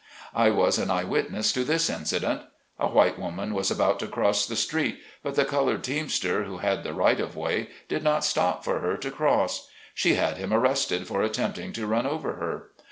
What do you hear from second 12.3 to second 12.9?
her.